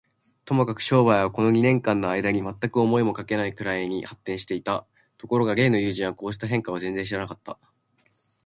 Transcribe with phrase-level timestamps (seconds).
[0.45, 4.87] ともかく商売は、この二年間のあいだに、まったく思いもかけぬくらいに発展していた。
[5.19, 7.59] ところが例の友人は、こうした変化を全然知らなかった。